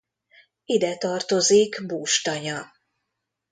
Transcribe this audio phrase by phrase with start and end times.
[0.75, 2.59] Ide tartozik Bús-tanya.